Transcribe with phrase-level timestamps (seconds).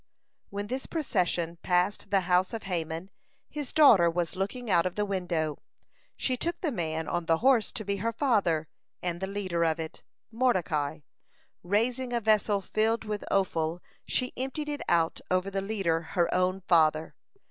[0.49, 3.11] (172) When this procession passed the house of Haman,
[3.51, 5.59] his daughter was looking out of the window.
[6.17, 8.67] She took the man on the horse to be her father,
[9.03, 10.01] and the leader of it,
[10.31, 11.01] Mordecai.
[11.61, 16.61] Raising a vessel filled with offal, she emptied it out over the leader her own
[16.61, 17.13] father.